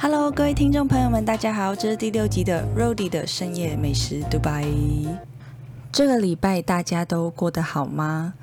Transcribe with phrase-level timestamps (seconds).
[0.00, 4.64] Hello，各位听众朋友们，大家好，这是第六集的 Rody 的深夜美食独白。
[5.90, 8.34] 这个礼拜大家都过得好吗？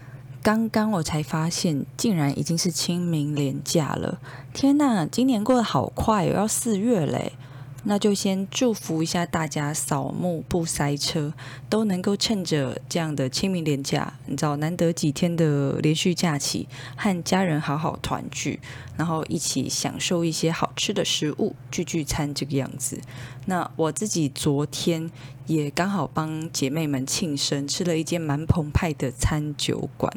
[0.44, 4.20] 刚刚我才发现，竟然已经是清明连假了。
[4.54, 7.32] 天呐，今年过得好快，要四月嘞！
[7.88, 11.32] 那就先祝福一下大家扫墓不塞车，
[11.70, 18.60] 都能够趁着这样的清明连假，你知道难得几天的连续假期，和家人好好团聚，
[18.98, 23.00] 然后一起享受一些好吃的食物，聚聚餐这个样子。
[23.46, 25.12] 那我自己昨天
[25.46, 30.12] 也刚好帮姐妹们庆生，吃了一间蛮澎湃的餐酒馆。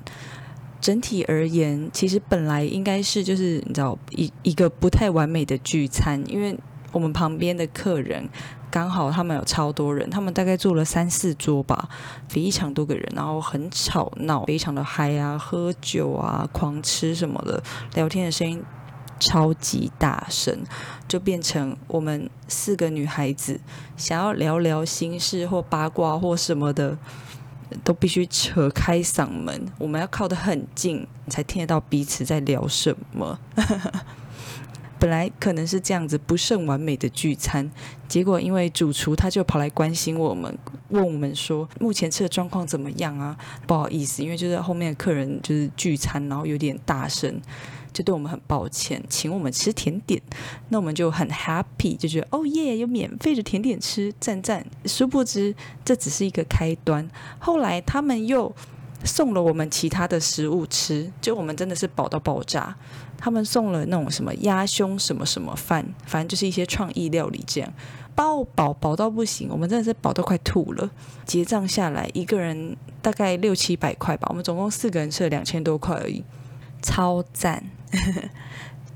[0.81, 6.59] 整体而言，其实本来应该是就是你知道一一个不太完美的聚餐，因为。
[6.93, 8.29] 我们旁边的客人
[8.71, 11.89] 刚好他们有超多人，他们大概坐了三四桌吧，
[12.29, 17.63] 非常多个人，然后很吵闹，非常的嗨啊，喝酒啊，狂吃什么的，
[17.95, 18.63] 聊天的声音
[19.19, 20.57] 超级大声，
[21.09, 23.59] 就变成我们四个女孩子
[23.97, 26.97] 想要聊聊心事或八卦或什么的，
[27.83, 33.39] 都必须扯开嗓门，我们要靠得很近，你才听得到彼此在聊什么。
[34.99, 37.71] 本来可能是这样子不甚完美的聚餐，
[38.09, 43.37] 结果因为主厨他就跑来关心我们，问我们说目前吃的状况怎么样啊？
[43.67, 47.41] 不好意思，因为就是后面的客人就是聚餐，然后有点大声，
[47.93, 50.21] 就对我们很抱歉，请我们吃甜点。
[50.69, 54.67] 那我们就很 happy，就觉得哦耶，有免费的甜点吃，赞赞。
[54.85, 58.55] 殊不知这只是一个开端，后来他们又。
[59.05, 62.75] 送了我们其他的食物吃，就我们真的是饱到爆炸。
[63.17, 67.73] 他们送了那种什么鸭胸什么什么饭，反正就是一些创意料理，这样
[68.15, 69.49] 爆饱饱到不行。
[69.51, 70.89] 我们真的是饱到快吐了。
[71.25, 74.29] 结账下来，一个人大概六七百块吧。
[74.31, 76.23] 我们总共四个人吃了两千多块而已，
[76.81, 77.65] 超赞。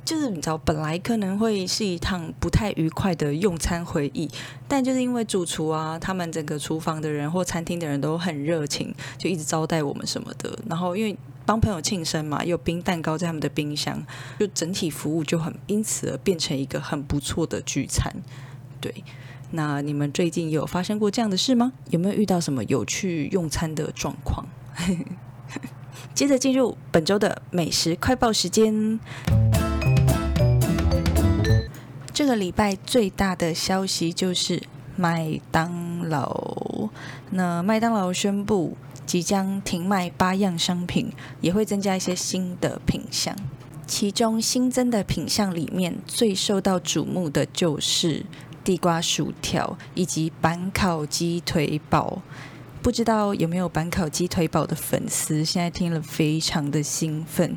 [0.04, 4.28] 就是你知道，本来可能会是一趟不太愉快的用餐回忆，
[4.66, 10.58] 但就是因为主厨啊，他们整个厨房的人或餐厅的人都很热情，就一直招待我们什么的。
[10.68, 11.16] 然后因为
[11.46, 14.04] 帮朋友庆生嘛，有冰蛋糕在他们的冰箱，
[14.38, 18.12] 就整体服务就很因此而变成一个很不错的聚餐。
[18.80, 19.04] 对，
[19.52, 21.72] 那你们最近有发生过这样的事吗？
[21.90, 24.46] 有没有遇到什么有趣用餐的状况？
[26.14, 28.98] 接着进入本周的美食快报时间。
[32.14, 34.62] 这个礼拜最大的消息就是
[34.96, 36.90] 麦当劳。
[37.30, 43.34] 那麦当劳宣布即将停卖八样商品，也会增加一些新的品项。
[43.86, 48.26] 其中新增的品项里面，最受到瞩目的就是
[48.62, 52.20] 地瓜薯条以及板烤鸡腿堡。
[52.82, 57.56] 不知道有没有板烤鸡腿堡的粉丝，现在听了非常的兴奋。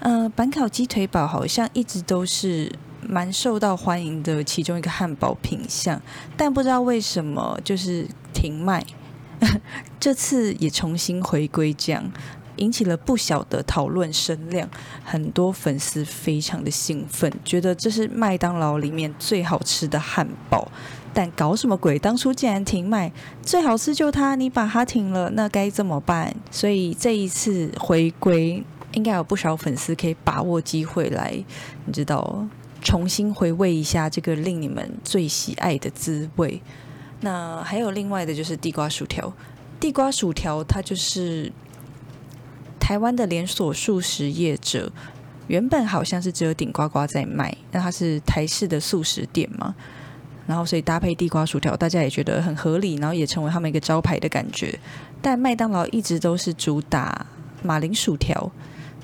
[0.00, 2.72] 呃，板烤鸡腿堡好像一直都是。
[3.08, 6.00] 蛮受到欢迎的其中一个汉堡品相，
[6.36, 8.84] 但不知道为什么就是停卖。
[9.98, 12.12] 这次也重新回归，这样
[12.56, 14.68] 引起了不小的讨论声量。
[15.04, 20.68] 很多粉丝非常的兴奋，觉得这是麦当劳里面最好吃的汉堡。
[21.12, 21.98] 但搞什么鬼？
[21.98, 23.12] 当初竟然停卖，
[23.42, 26.34] 最好吃就它，你把它停了，那该怎么办？
[26.50, 31.44] 所以这一次回归，应该有不少粉丝可以把握机会来，
[31.84, 32.46] 你知道。
[32.82, 36.60] 重新回味一下这个令你们最喜爱的滋味。
[37.20, 39.32] 那还有另外的就是地瓜薯条，
[39.78, 41.50] 地瓜薯条它就是
[42.80, 44.90] 台湾的连锁素食业者，
[45.46, 49.74] 原本好像是只有顶呱呱在卖，那它是台式的素食店嘛，
[50.46, 54.78] 然后所以搭配地瓜薯条，大家也觉得很合理，然后也成为他们一个招牌的感觉。
[55.22, 57.24] 但麦当劳一直都是主打
[57.62, 58.50] 马铃薯条。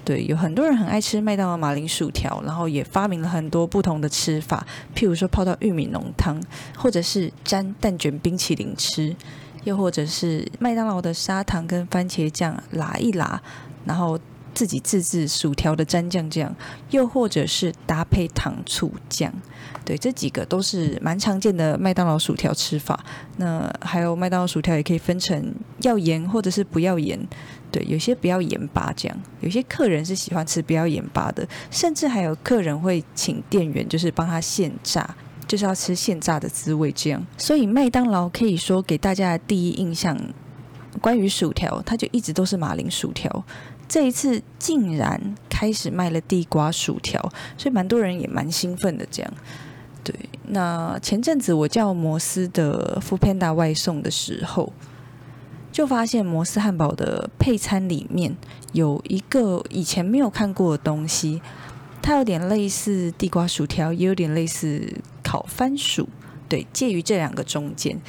[0.08, 6.42] 对，有很多人很爱吃麦当劳马铃薯条，然后也发明了很多不同的吃法，譬如说泡到玉米浓汤，
[6.74, 9.14] 或者是沾蛋卷冰淇淋吃，
[9.64, 13.42] 又或者是麦当劳的砂糖跟番茄酱拉一拉，
[13.84, 14.18] 然后
[14.54, 16.56] 自己自制薯条的蘸酱酱，
[16.88, 19.30] 又或者是搭配糖醋酱。
[19.88, 23.02] 对，这几个都是蛮常见的麦当劳薯条吃法。
[23.38, 25.42] 那还有麦当劳薯条也可以分成
[25.80, 27.18] 要盐或者是不要盐。
[27.70, 37.26] 对，有些不要盐巴这样，有些客人是喜欢吃不要盐巴的，甚至还有客人会请店员就是帮他现炸，就是要吃现炸的滋味这样。
[37.38, 40.14] 所以麦当劳可以说给大家的第一印象，
[41.00, 43.42] 关于薯条，它就一直都是马铃薯条。
[43.88, 47.18] 这一次竟然开始卖了地瓜薯条，
[47.56, 49.32] 所以蛮多人也蛮兴奋的这样。
[50.04, 50.14] 对，
[50.48, 54.72] 那前阵子我叫摩斯的 f o o Panda 外送的时候。
[55.70, 58.36] 就发现摩斯汉堡的配餐里面
[58.72, 61.40] 有一个以前没有看过的东西，
[62.02, 64.92] 它有点类似地瓜薯条，也有点类似
[65.22, 66.08] 烤番薯，
[66.48, 68.00] 对，介于这两个中间，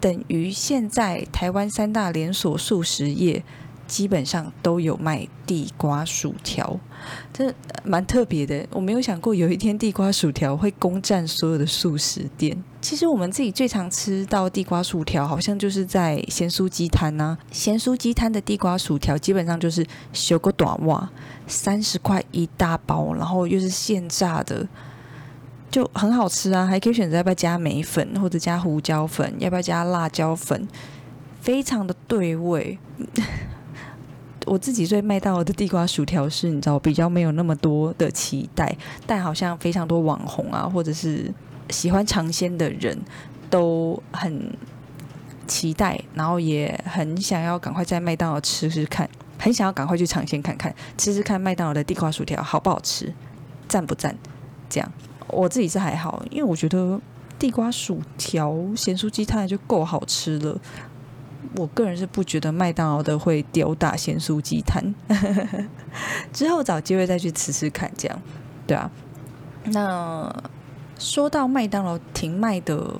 [0.00, 3.44] 等于现在台湾三大连锁素食业。
[3.90, 6.78] 基本上都有卖地瓜薯条，
[7.32, 7.52] 这
[7.82, 8.64] 蛮特别的。
[8.70, 12.56] 我没有想过有一天地瓜薯条会攻占所有的素食店。
[12.80, 17.36] 其实我们自己最常吃到地瓜薯条，好像就是在咸酥鸡摊呐。
[17.50, 21.10] 咸酥鸡摊的地瓜薯条基本上就是修个短袜，
[21.48, 24.68] 三十块一大包，然后又是现炸的，
[25.68, 26.64] 就很好吃啊。
[26.64, 30.68] 还可以选择要不要加梅粉或者加胡椒粉，要不要加辣椒粉，
[31.40, 32.78] 非常的对味。
[34.46, 38.74] 我自己对麦当劳的地瓜薯条是，你知道比较没有那么多的期待，
[39.06, 41.32] 但好像非常多网红啊，或者是
[41.68, 42.98] 喜欢尝鲜的人
[43.48, 44.52] 都很
[45.46, 49.08] 期待，然后也很想要赶快在麦当劳吃吃看，
[49.38, 53.12] 很想要赶快去尝鲜看看，吃吃看麦当劳的地瓜薯条好不好吃，
[53.68, 54.16] 赞不赞？
[54.68, 54.92] 这样
[55.28, 57.00] 我自己是还好，因为我觉得
[57.38, 60.58] 地瓜薯条咸酥鸡摊就够好吃了。
[61.56, 64.94] 我个人是不觉得麦当劳的会吊打咸酥鸡摊，
[66.32, 68.22] 之后找机会再去吃吃看，这样
[68.66, 68.90] 对啊。
[69.64, 70.34] 那
[70.98, 72.94] 说到麦当劳停卖的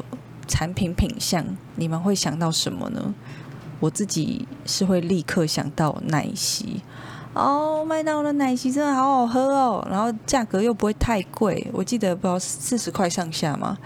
[0.46, 1.44] 产品品相，
[1.76, 3.14] 你们会想到什么呢？
[3.78, 6.82] 我自己是会立刻想到奶昔
[7.32, 13.78] 哦，麦当劳的奶昔真的好好喝哦，然后价格又不会太贵，我记得不知道四十块上下吗？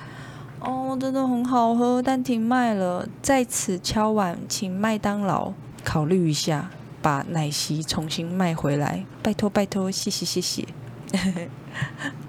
[0.65, 3.07] 哦，真的很好喝，但停卖了。
[3.21, 5.53] 在此敲碗，请麦当劳
[5.85, 6.71] 考虑一下，
[7.03, 10.67] 把奶昔重新卖回来，拜托拜托，谢谢谢谢。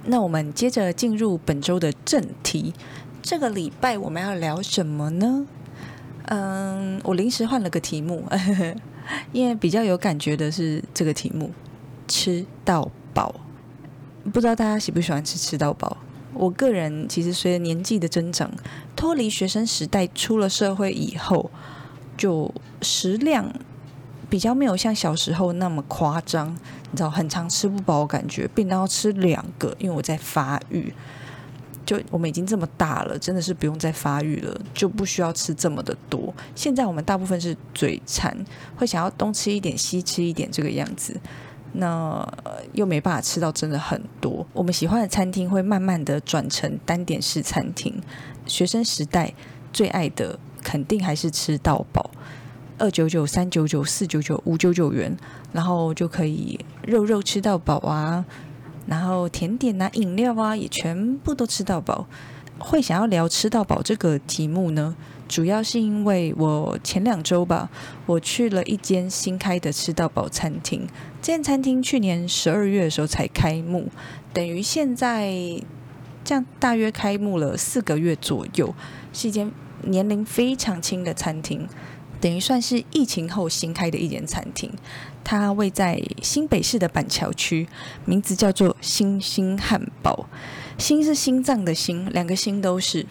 [0.06, 2.74] 那我们接着进入本周的正题，
[3.22, 5.46] 这个礼拜我们要聊什么呢？
[6.28, 8.24] 嗯，我临时换了个题目，
[9.32, 11.52] 因为比较有感觉的是这个题目：
[12.08, 13.34] 吃到饱。
[14.34, 15.98] 不知道大家喜不喜欢吃吃到饱？
[16.36, 18.52] 我个人其实随着年纪的增长，
[18.96, 21.50] 脱离学生时代，出了社会以后，
[22.18, 23.52] 就食量
[24.30, 26.56] 比较没有像小时候那么夸张。
[26.92, 30.94] 你知道，很常吃不饱，感觉便当要吃两个，因为我在发育。
[31.86, 36.34] 就我们已经这么大了，真的是不用再发育了，就不需要吃这么的多。
[36.56, 38.36] 现在我们大部分是嘴馋，
[38.76, 41.16] 会想要东吃一点，西吃一点，这个样子。
[41.78, 42.28] 那
[42.74, 44.46] 又没办法吃到真的很多。
[44.54, 48.02] 我们喜欢的餐厅会慢慢的转成单点式餐厅。
[48.46, 49.34] 学生时代
[49.74, 52.10] 最爱的肯定还是吃到饱，
[52.78, 55.16] 二九九、三九九、四九九、五九九元，
[55.52, 58.24] 然后就可以肉肉吃到饱啊，
[58.86, 62.08] 然后甜点啊、饮料啊也全部都吃到饱。
[62.58, 64.96] 会想要聊吃到饱这个题目呢？
[65.28, 67.70] 主要是因为我前两周吧，
[68.06, 70.88] 我去了一间新开的吃到饱餐厅。
[71.26, 73.90] 这间餐厅去年十二月的时候才开幕，
[74.32, 75.34] 等于现在
[76.24, 78.76] 这样大约开幕了四个月左右，
[79.12, 79.52] 是一间
[79.86, 81.68] 年龄非常轻的餐厅，
[82.22, 84.72] 等于算是疫情后新开的一间餐厅。
[85.24, 87.68] 它位在新北市的板桥区，
[88.06, 90.28] 名字叫做星星汉堡。
[90.78, 93.04] 心是心脏的心，两个心都是。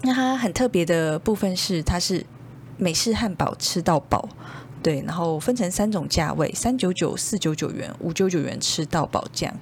[0.00, 2.24] 那它很特别的部分是，它是
[2.78, 4.26] 美式汉堡吃到饱，
[4.82, 9.54] 对，然后分成三种价位：三九九、四九九元、五九九元吃到饱这样。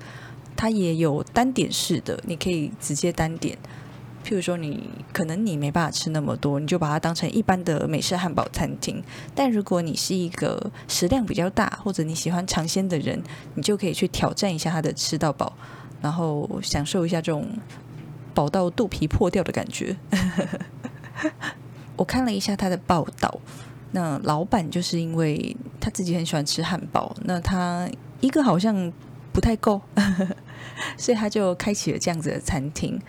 [0.57, 3.57] 它也有单点式的，你可以直接单点。
[4.25, 9.03] 譬如说，你可能你没办法吃那么多，你就把它当成一般的美式汉堡餐厅。
[9.35, 13.23] 但如果你是一个食量比较大，或者你喜欢尝鲜的人，
[13.55, 15.57] 你就可以去挑战一下它的吃到饱，
[16.03, 17.47] 然后享受一下这种。
[18.35, 19.97] 饱到肚皮破掉的感觉。
[21.97, 23.41] 我看了一下他的报道，
[23.93, 27.89] 那老板就是因为他自己很喜欢吃汉堡，那他
[28.21, 28.93] 一个好像
[29.33, 29.81] 不太够，
[30.97, 33.01] 所以他就开启了这样子的餐厅。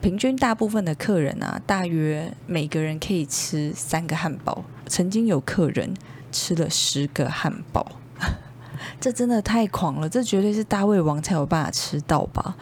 [0.00, 4.64] 平均大部分的客人啊，大约每个人可以吃三个汉堡。
[4.86, 5.94] 曾经有客人
[6.32, 7.86] 吃了十个汉堡，
[9.00, 10.08] 这真的太狂了！
[10.08, 12.56] 这绝对是大胃王才有办法吃到吧？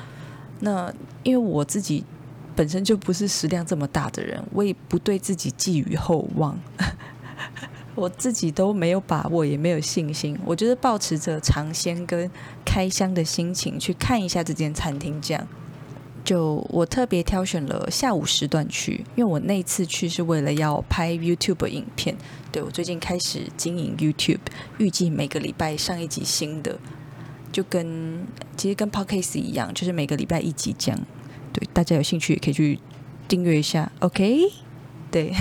[0.61, 2.05] 那因为我自己
[2.55, 6.59] 本身就不是食量这么大的人，我也不对自己寄予厚望，
[7.95, 10.39] 我自己都没有把握，也没有信心。
[10.45, 12.31] 我就是保持着尝鲜跟
[12.65, 15.21] 开箱的心情去看一下这间餐厅。
[15.21, 15.47] 这样，
[16.25, 22.17] 就我特别挑选了下午时段去，因为我那次去是为了要拍 YouTube 影片。
[22.53, 24.41] 对我最近开始经营 YouTube，
[24.79, 26.79] 预计每个礼拜上一集新的。
[27.53, 28.25] 就跟
[28.57, 31.01] 其实跟 podcast 一样，就是每个礼拜一集这样。
[31.53, 32.79] 对，大家有兴趣也可以去
[33.27, 33.91] 订阅一下。
[33.99, 34.39] OK，
[35.11, 35.35] 对，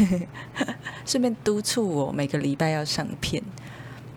[1.05, 3.43] 顺便督促我每个礼拜要上片。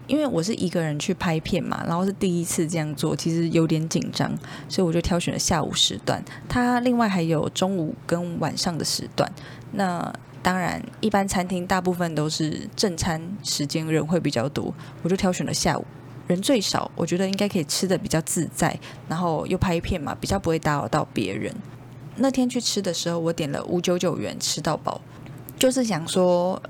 [0.08, 4.30] 因为我是一个人去拍片嘛，然后是第一次这样做，其实有点紧张，
[4.68, 6.22] 所以我就挑选了下午时段。
[6.48, 9.30] 它另外还有中午跟晚上的时段。
[9.70, 15.84] 那当然，一般餐厅大部分都是正餐时间人会比较多，我就挑选了下午，
[16.26, 18.76] 人最少，我觉得应该可以吃的比较自在，
[19.08, 21.54] 然后又拍片嘛，比较不会打扰到别人。
[22.16, 25.00] 那天去吃的时候，我点了五九九元吃到饱，
[25.62, 26.60] 就是想说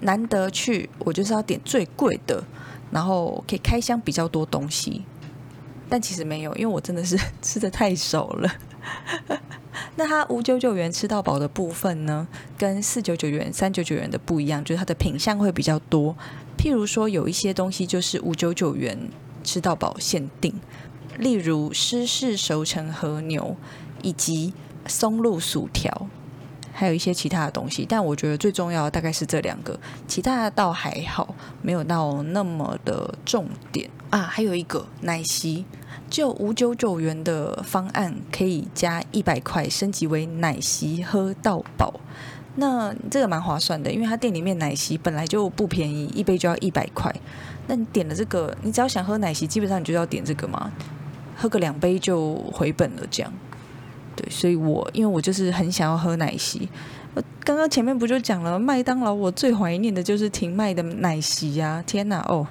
[0.00, 2.42] 难得去，我就是要点最贵的。
[2.90, 5.04] 然后可以开箱比较多东西，
[5.90, 8.50] 但其实没有，因为我真的是 吃的太熟了。
[9.96, 16.16] 那它五九九元吃到饱的部分呢，跟四九九元、三九九元的不一样，就是它的品相会比较多。
[16.56, 18.98] 譬如说，有一些东西就是五九九元
[19.44, 20.54] 吃到饱限定，
[21.18, 23.54] 例如湿式熟成和牛
[24.00, 24.54] 以及
[24.86, 26.08] 松露薯条。
[26.80, 34.20] 还有一些其他的东西，但我觉得最重要的大概是这两个，其他的倒还好，没有到那么的重点啊。
[34.20, 35.66] 还有一个奶昔，
[36.08, 42.00] 就五九九元的方案可以加一百块升级为奶昔喝到饱，
[42.56, 47.14] 那这个蛮划算的，因为它店里面奶昔本来就不便宜，一杯就要一百块。
[47.66, 50.72] 那你点了这个，你只要想喝奶昔，基本上你就要点这个嘛，
[51.36, 53.30] 喝个两杯就回本了，这样。
[54.30, 56.68] 所以我因为我就是很想要喝奶昔。
[57.42, 61.82] 刚刚前面不就讲了，麦当劳我最怀念的就是停卖的奶昔呀！
[61.84, 62.46] 天哪，哦，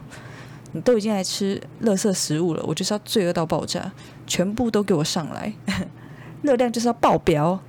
[0.74, 3.92] 你都已经来吃垃圾食物了，我就是要罪恶到爆炸，
[4.28, 5.54] 全部都给我上来，
[6.44, 7.60] 热量就是要爆表。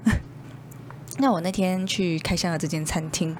[1.19, 3.37] 那我那天去开箱了这间餐厅。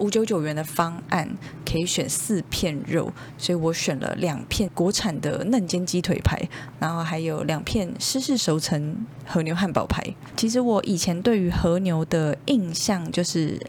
[0.00, 1.28] 五九九元的方案
[1.64, 6.42] 可以选四片肉，所以我选了两片国产的嫩煎鸡腿排，
[6.80, 10.02] 然后还有两片湿式熟成和牛汉堡排。
[10.36, 13.60] 其实我以前对于和牛的印象就是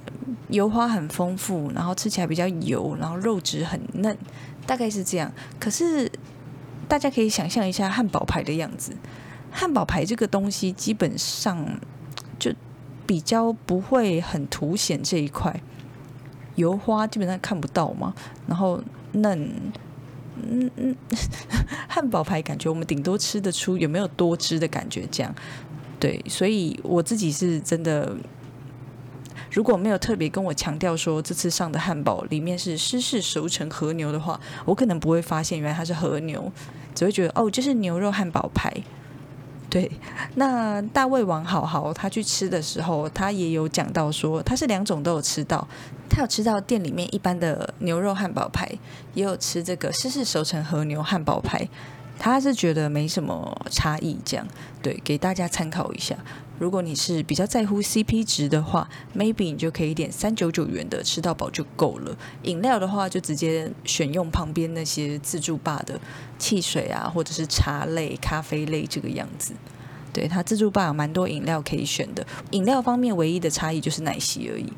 [0.48, 4.18] 油花很丰富，然后吃起来比较油，然后肉质很嫩，
[4.66, 5.32] 大概是这样。
[5.60, 6.10] 可是
[6.88, 8.96] 大家可以想象一下汉堡排的样子，
[9.52, 11.80] 汉堡排这个东西基本上
[12.40, 12.54] 就
[13.06, 15.62] 比较不会很凸显这一块。
[16.56, 18.14] 油花基本上看不到嘛，
[18.48, 18.82] 然后
[19.14, 19.50] 嫩，
[20.36, 20.96] 嗯嗯，
[21.88, 25.34] 汉堡排感觉我们顶多吃得出有没有多汁的感觉，这样
[26.00, 28.16] 对，所以我自己是真的，
[29.52, 36.52] 如果没有特别跟我强调说这次上的汉堡里面是湿式熟成和牛的话，我可能不会发现原来它是和牛，
[36.96, 38.74] 只会觉得哦，这是牛肉汉堡排。
[39.72, 39.90] 对，
[40.36, 45.66] 那大胃王好好他去吃的时候，他也有讲到说他是两种都有吃到，
[46.10, 48.70] 他有吃到店里面一般的牛肉汉堡排，
[49.14, 51.66] 也有吃这个湿式熟成和牛汉堡排，
[52.20, 54.46] 他是觉得没什么差异，这样。
[54.84, 56.18] 对，给大家参考一下。
[56.62, 58.88] 如果你是比较在乎 CP 值的话
[59.18, 62.16] ，maybe 你就可以点三九九元的吃到饱就够了。
[62.44, 66.00] 饮料的话，就直接选用旁边那些自助吧的
[66.38, 69.54] 汽水啊，或者是茶类、咖啡类这个样子。
[70.14, 72.24] 对，它自助吧有蛮多饮料可以选的。
[72.52, 74.72] 饮料方面唯一的差异就是奶昔而已。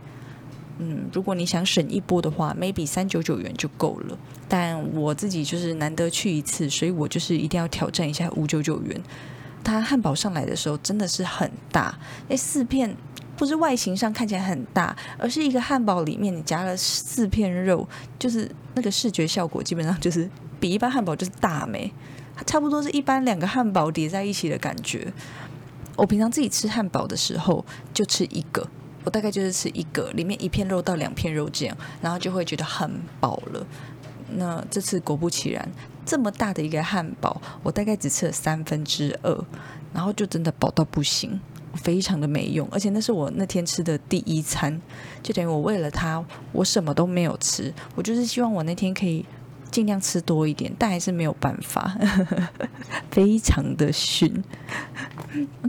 [0.80, 4.18] 嗯，如果你想省一波的话，maybe 三九九元就够了。
[4.48, 9.02] 但我自己就是难得去一次，所以我就是一定要挑战一下五九九元。
[9.64, 12.96] 它汉堡上来的时候真的是很大，那四片
[13.36, 17.88] 不是外形上看起来很大，而是一个汉堡里面你夹了四片肉，
[18.20, 20.30] 就是那个视觉效果基本上就是
[20.60, 21.92] 比一般汉堡就是大没，
[22.46, 25.12] 差不多是一般两个汉堡叠在一起的感觉。
[25.96, 28.68] 我平常自己吃汉堡的时候就吃一个，
[29.04, 33.66] 我大概就是吃一个，里面一片肉到两片肉这样，然后就会觉得很饱了。
[34.36, 35.72] 那这次果不其然。
[36.06, 39.46] 这么大的一个汉堡，我大概只吃了三分之二，
[39.94, 41.40] 然后就真的饱到不行，
[41.76, 42.68] 非常的没用。
[42.72, 44.82] 而且那是我那天吃的第一餐，
[45.22, 47.74] 就等于我为了它，我什么都没有吃。
[47.96, 49.26] 我就是希望我那天可以
[49.72, 51.98] 尽量吃多一点，但还是没有办法，
[53.10, 54.44] 非常的逊。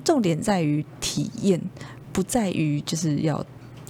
[0.04, 1.60] 重点在于体验，
[2.12, 3.44] 不在于就是要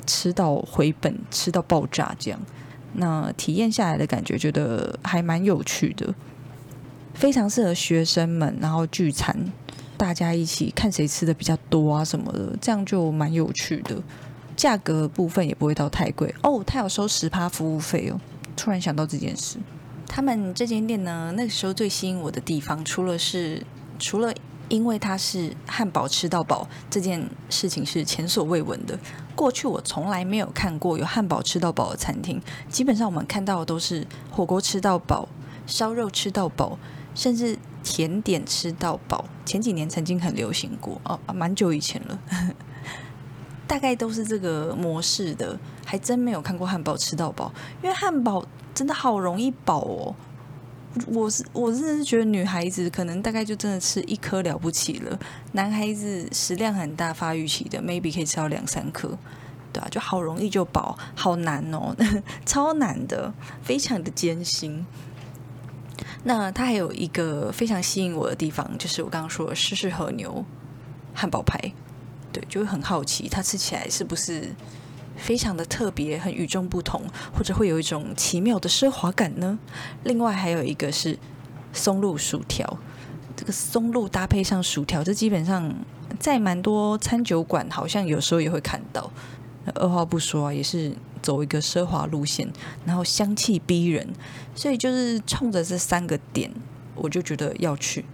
[0.07, 2.39] 吃到回本，吃到爆炸这样。
[2.97, 6.15] 那体验下来的感觉，觉得还蛮有趣的。
[7.15, 9.35] 非常适合学生们，然后聚餐，
[9.97, 13.97] 大家一起看谁吃的比较多啊什么的，这样就蛮有趣的。
[14.57, 18.21] 价格部分也不会到太贵哦，他有收十趴服务费哦。
[18.57, 19.57] 突然想到这件事，
[20.07, 23.65] 他们这间店呢，那个时候最吸引我的地方，除了是
[23.99, 24.33] 除了
[24.69, 28.97] 因为它是汉堡吃到饱这件事情是前所未闻的，
[29.35, 35.29] 过去我从来没有看过有汉堡吃到饱的餐厅，基本上我们看到的都是火锅吃到饱、
[35.67, 36.79] 烧肉吃到饱。
[37.15, 42.19] 甚至甜点吃到饱，前几年曾经很流行过哦，蛮久以前了，
[43.67, 47.53] 大概都是这个模式的，还真没有看过汉堡吃到饱，
[47.83, 48.45] 因为汉堡
[48.75, 50.15] 真的好容易饱哦。
[51.09, 55.19] 我是我真的是觉得女孩子可能大概就真的吃一颗了不起了，
[55.51, 59.19] 男孩子食量很大，发育期的 maybe 可以吃到两三颗，
[59.73, 61.97] 对啊，就好容易就饱，好难哦，
[62.47, 64.87] 超难的，非常的艰辛。
[66.25, 70.45] 那它还有一个非常吸引我的地方，就是我刚刚说的湿式和牛
[71.13, 71.59] 汉堡排，
[72.33, 74.55] 对，就会很好奇它吃起来是不是
[75.17, 77.03] 非常的特别、很与众不同，
[77.33, 79.59] 或者会有一种奇妙的奢华感呢？
[80.03, 81.19] 另外还有一个是
[81.73, 82.79] 松露薯条，
[83.37, 85.75] 这个松露搭配上薯条，这基本上
[86.19, 89.11] 在蛮多餐酒馆好像有时候也会看到。
[89.75, 90.95] 二话不说，也是。
[91.25, 92.47] 走一个奢华路线，
[92.85, 94.07] 然后香气逼人，
[94.55, 96.53] 所以就是冲着这三个点，
[96.95, 98.05] 我就觉得要去。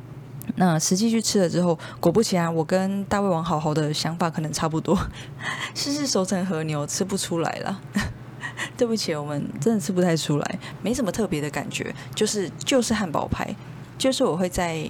[0.54, 4.96] 那实际去吃了之后，果不其然，我跟大胃王好好的想法可能差不多。
[5.74, 7.80] 试试熟成和牛吃不出来了，
[8.78, 13.52] 对不起，我们真的吃不太出来，没什么特别的感觉，就是就是汉堡排，
[13.98, 14.88] 就是我会在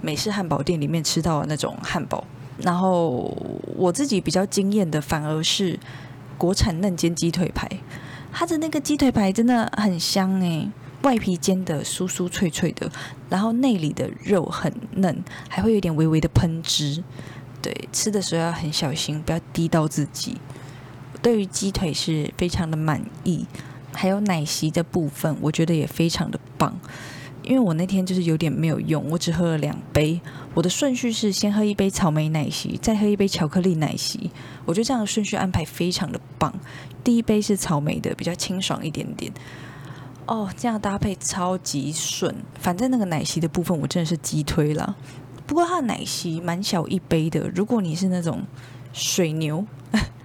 [0.00, 2.24] 美式汉堡店里面吃到的那种汉堡。
[2.62, 3.34] 然后
[3.76, 5.78] 我自己比较惊艳的，反而是。
[6.38, 7.68] 国产嫩煎鸡腿排，
[8.32, 10.70] 它的那个鸡腿排真的很香诶，
[11.02, 12.90] 外皮煎的酥酥脆脆的，
[13.28, 17.02] 然后内里的肉很嫩，还会有点微微的喷汁。
[17.60, 20.38] 对，吃的时候要很小心，不要滴到自己。
[21.20, 23.44] 对于鸡腿是非常的满意，
[23.92, 26.78] 还有奶昔的部分，我觉得也非常的棒。
[27.48, 30.20] 因为我那天就是有点没有用，我只喝了两杯。
[30.52, 34.30] 我的顺序是先喝一杯草莓奶昔，再喝一杯巧克力奶昔。
[34.66, 36.52] 我觉得这样的顺序安排非常的棒。
[37.02, 39.32] 第一杯是草莓的，比较清爽一点点。
[40.26, 42.34] 哦，这样搭配超级顺。
[42.60, 44.94] 反正那个奶昔的部分，我真的是急推了。
[45.46, 48.42] 不过它的奶昔蛮小一杯的，如果你是那种
[48.92, 49.64] 水牛。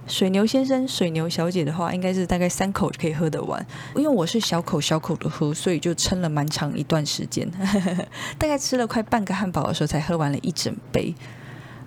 [0.06, 3.66] 水牛先生、水牛小姐的话，应该是大概三口就可以喝得完。
[3.96, 7.50] 因为我是小口小口的喝，所以就撑了蛮长一段时间，
[8.38, 11.16] 大概吃了快半个汉堡的时候才喝完了一整杯。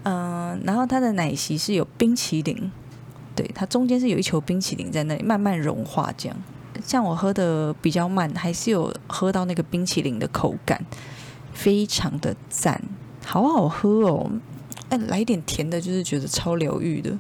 [0.04, 2.70] 嗯，然后它的奶昔是有冰淇淋，
[3.34, 6.36] 对，它中间是有一球冰淇淋在那里慢慢融化，这样。
[6.84, 10.84] 像我喝的比较慢，还是有喝到那个冰淇淋的口感，
[11.52, 12.80] 非常的赞，
[13.24, 14.30] 好好喝哦。
[14.88, 17.10] 哎，来点甜的，就是觉得超疗愈的。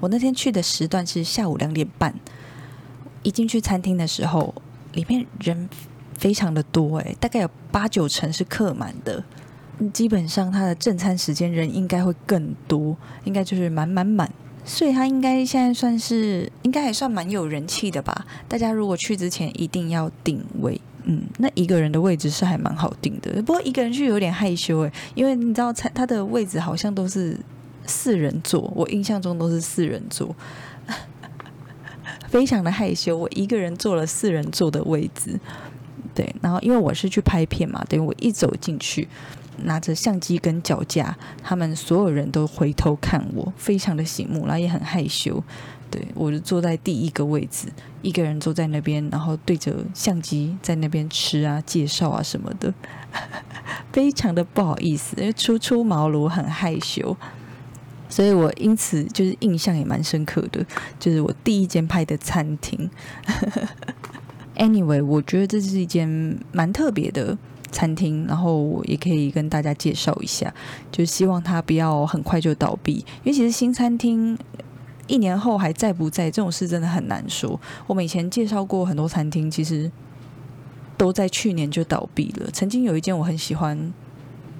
[0.00, 2.14] 我那天去的时段是下午两点半，
[3.22, 4.54] 一进去餐厅的时候，
[4.92, 5.68] 里面人
[6.14, 9.24] 非常的多，诶，大概有八九成是客满的。
[9.92, 14.30] 基本上他的正餐时间人应该会更多，应该就是满满满，
[14.64, 18.26] 所以他应该现在算是应该还算蛮有人气的吧。
[18.48, 27.38] 大家如果去之前一定要定位，嗯，那一个人的位置是还蛮好定的，不过一个人去有点害羞诶，因为你知道餐他的位置好像都是。
[27.86, 30.34] 四人座，我印象中都是四人座，
[32.28, 33.16] 非常的害羞。
[33.16, 35.38] 我一个人坐了四人座的位置，
[36.14, 36.34] 对。
[36.40, 39.08] 然后因为我是去拍片嘛，等于我一走进去，
[39.64, 45.42] 拿着相机跟脚架，他们所有人都回头看我，非常的醒目，然后也很害羞。
[45.88, 47.68] 对我就坐在第一个位置，
[48.02, 52.74] 一个人坐在那边，然后对着相机在那边吃啊、介绍啊什么的，
[53.92, 57.16] 非常的不好意思，因为初出茅庐，很害羞。
[58.08, 60.64] 所以我因此就是印象也蛮深刻的，
[60.98, 62.88] 就是我第一间拍的餐厅。
[64.56, 66.08] Anyway，我觉得这是一间
[66.50, 67.36] 蛮特别的
[67.70, 70.50] 餐厅，然后我也可以跟大家介绍一下，
[70.90, 74.38] 就希望它不要很快就倒闭，因为其实新餐厅
[75.06, 77.60] 一年后还在不在这种事真的很难说。
[77.86, 79.92] 我们以前介绍过很多餐厅，其实
[80.96, 82.48] 都在去年就倒闭了。
[82.50, 83.92] 曾经有一间我很喜欢。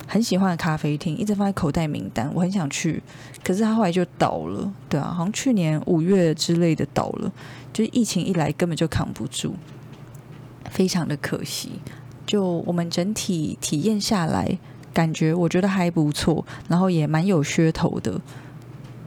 [0.07, 3.03] 很喜欢的咖啡厅，一直放在口袋名单，我很想去，
[3.43, 7.33] 可是他后来就倒了，对啊，好像去年五月之类的倒了，
[7.73, 9.55] 就是疫情一来根本就扛不住，
[10.71, 11.73] 非常的可惜。
[12.27, 14.59] 就我们整体体验下来，
[14.93, 18.21] 感觉我觉得还不错，然后也蛮有噱头的。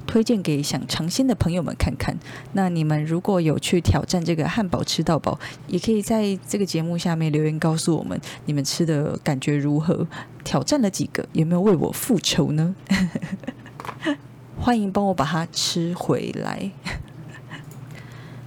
[0.09, 2.17] 推荐给想尝鲜的朋友们看看。
[2.53, 10.07] 那你们如果有去挑战这个汉堡吃到饱，也可以在这个节目下面留言告诉我们你们吃的感觉如何，
[10.43, 12.75] 挑战了几个，有没有为我复仇呢？
[14.59, 16.71] 欢迎帮我把它吃回来。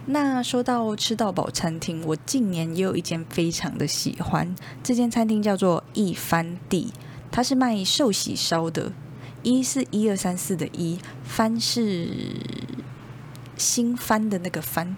[0.07, 6.93] 那说到吃到饱餐厅，我近年也有一间非常的喜欢，这间餐厅叫做一番地，
[7.31, 8.93] 它是卖寿喜烧的。
[9.43, 12.09] 一是一二三四的一，翻是
[13.57, 14.97] 新翻的那个翻，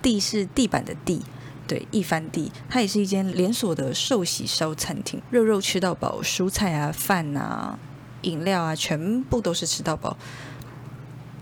[0.00, 1.22] 地是地板的地，
[1.66, 7.78] 对，一番地，它也是一间连锁的寿喜烧餐厅，肉肉吃到饱，蔬菜啊、饭啊、
[8.22, 10.16] 饮料啊，全部都是吃到饱。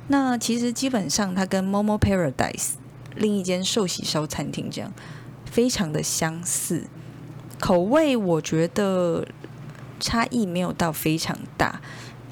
[0.09, 2.73] 那其实基本上它跟 Momo Paradise
[3.15, 4.93] 另一间寿喜烧餐厅这样，
[5.47, 6.89] 非常的相似。
[7.61, 9.27] 口味我觉得
[9.99, 11.81] 差异没有到非常大，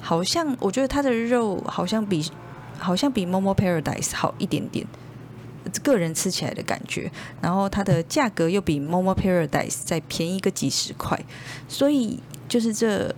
[0.03, 2.29] 好像我觉得它的肉好像比
[2.77, 4.85] 好像比 Momo Paradise 好一点点，
[5.81, 7.09] 个人吃起来的感觉。
[7.41, 11.17] 然后它的价格又比 Momo Paradise 再便宜个几十块，
[11.69, 13.15] 所以就是这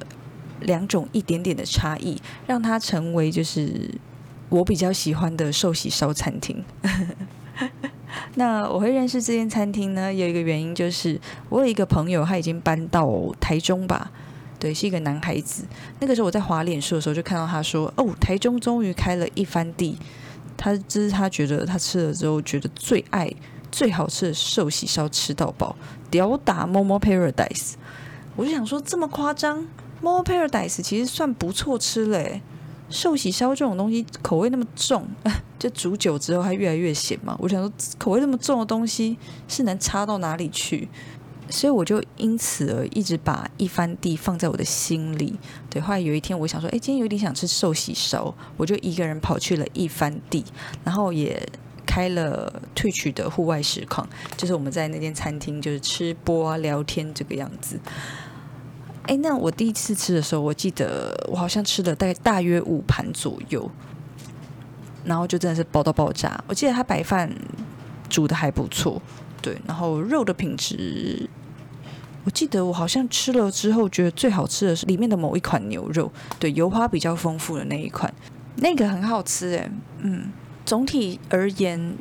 [0.62, 3.90] 两种一点点的差异，让它成为就是
[4.50, 6.64] 我比较喜欢的寿喜烧餐厅。
[8.36, 11.20] 那我会认识这间餐厅呢，有一个原因就是
[11.50, 14.12] 我有一个朋友，他已经搬到台中吧，
[14.66, 15.64] 对，是一个男孩子。
[16.00, 19.96] 那个时候我在滑脸书的时候，就看到他说：“哦，台中终于开了一番地。”
[20.58, 23.32] 他这是他觉得他吃了之后觉得最爱、
[23.72, 25.76] 最好吃的寿喜烧，吃到饱，
[26.10, 27.74] 屌打 Momo Paradise。
[28.36, 29.68] 我就想说，这么夸张
[30.02, 32.42] ？Momo Paradise 其实算不错吃嘞。
[32.90, 35.08] 寿喜烧这种东西口味那么重，
[35.60, 37.38] 就煮久之后它越来越咸嘛。
[37.40, 39.16] 我想说，口味那么重的东西
[39.48, 40.88] 是能差到哪里去？
[41.50, 45.38] 所以我就因此而一直把一番地放在我的心里。
[45.70, 50.44] 对，后来有一天我想说，哎，今天有点想吃寿喜烧，我就一个人跑去了一番地，
[50.84, 51.42] 然后也
[51.86, 57.80] 开了退取的户外实况，就是我们在那间餐厅就是吃播啊聊天这个样子。
[59.04, 63.70] 哎，那我第一次吃的时候，我记得我好像吃了大概大约五盘左右，
[65.04, 66.44] 然后就真的是饱到爆炸。
[66.48, 67.32] 我记得他白饭
[68.10, 69.00] 煮的还不错，
[69.46, 71.30] 对，然后肉的品质，
[72.24, 78.12] 我记得我好像吃了之后觉得最好吃的是里面的某一款牛肉，对，油花比较丰富的那一款，
[78.56, 80.32] 那个很好吃诶，嗯，
[80.66, 81.96] 总体而言。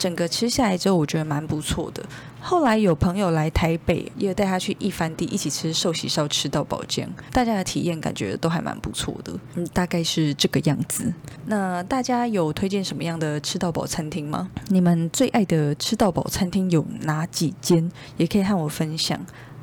[0.00, 2.02] 整个吃下来之后，我觉得蛮不错的。
[2.40, 7.06] 后来有朋友来台北，也带他去一番地一起吃寿喜烧，吃到饱浆。
[7.30, 9.38] 大家的体验感觉都还蛮不错的。
[9.56, 11.12] 嗯，大概是这个样子。
[11.44, 14.48] 那大家有推荐什么样的吃到饱餐厅吗？
[14.68, 17.92] 你们最爱的吃到饱餐厅有哪几间？
[18.16, 19.20] 也可以和我分享。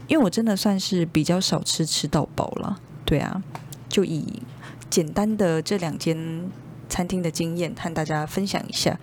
[0.07, 2.79] 因为我真的算是比较少吃吃到饱了。
[3.03, 3.41] 对啊，
[3.89, 4.43] 就以
[4.87, 6.15] 简单的这两间
[6.87, 8.99] 餐厅的经验和大家分享一下。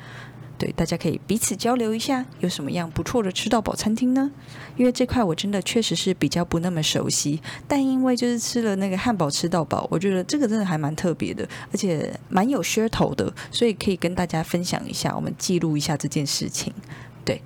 [0.56, 4.30] 对，大家可以彼此交流一下，有什么样不错的吃到饱餐厅呢？
[4.76, 16.72] 因为这块我真的确实是比较不那么熟悉，但因为就是吃了那个汉堡吃到饱，我觉得这个真的还蛮特别的，而且蛮有噱头的，所以可以跟大家分享一下，我们记录一下这件事情。
[17.24, 17.42] 对，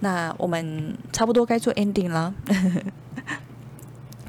[0.00, 2.34] 那我们差不多该做 ending 了。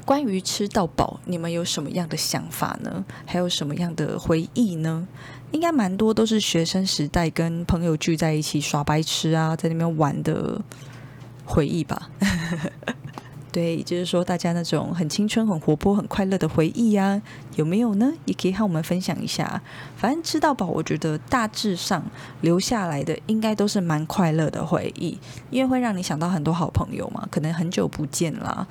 [0.04, 3.04] 关于吃到饱，你们有什么样的想法呢？
[3.24, 5.06] 还有什么样的回忆呢？
[5.52, 10.60] 应该蛮多都是学生时代跟朋友聚在一起耍白痴啊，在那边玩的
[11.44, 12.10] 回忆吧。
[13.52, 17.20] 对，就是说大家那种很青春、很活泼、很快乐的回忆啊，
[17.56, 18.10] 有没有呢？
[18.24, 19.60] 也可以和我们分享一下。
[19.94, 22.02] 反正吃到饱，我觉得大致上
[22.40, 25.18] 留下来的应该都是蛮快乐的回忆，
[25.50, 28.66] 因为会让你想到很多好朋友嘛，可能很久不见啦。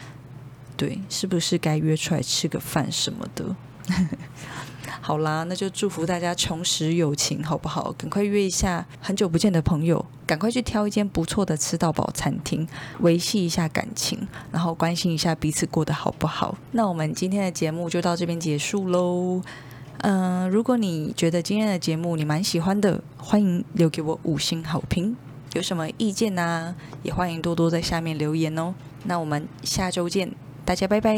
[0.76, 3.56] 对，是不是该约出来吃个饭什么的？
[5.02, 7.92] 好啦，那就祝福大家重拾友情，好不好？
[7.98, 12.68] 赶快约一下很久不见的朋友，赶快去挑一间不错的吃到饱餐厅，
[13.00, 16.56] 维系一下感情，然后关心一下彼此过得好不好？
[16.72, 19.42] 那我们今天的节目就到这边结束喽。
[20.04, 25.18] 嗯，如果你觉得今天的节目你蛮喜欢的，欢迎留给我五星好评。
[25.54, 26.76] 有什么意见呢？
[27.04, 28.74] 也欢迎多多在下面留言哦。
[29.04, 30.32] 那我们下周见。
[30.64, 31.16] 大家拜拜。